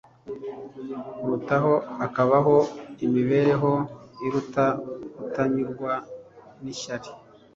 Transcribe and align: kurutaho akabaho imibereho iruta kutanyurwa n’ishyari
kurutaho 1.17 1.73
akabaho 2.05 2.57
imibereho 3.05 3.71
iruta 4.25 4.65
kutanyurwa 5.15 5.91
n’ishyari 6.63 7.09